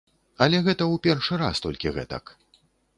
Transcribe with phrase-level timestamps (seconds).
[0.45, 2.39] Але гэта ў першы раз толькі гэтак.